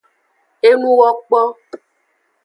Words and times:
Enuwokpo. 0.69 1.41